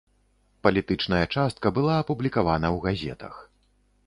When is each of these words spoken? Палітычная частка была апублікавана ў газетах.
Палітычная 0.67 1.21
частка 1.35 1.67
была 1.77 1.93
апублікавана 2.05 2.67
ў 2.75 2.89
газетах. 2.89 3.35